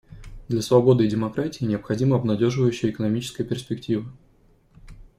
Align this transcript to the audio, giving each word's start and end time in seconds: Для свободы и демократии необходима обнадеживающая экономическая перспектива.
Для 0.47 0.63
свободы 0.63 1.05
и 1.05 1.07
демократии 1.07 1.63
необходима 1.63 2.15
обнадеживающая 2.15 2.89
экономическая 2.89 3.43
перспектива. 3.43 4.05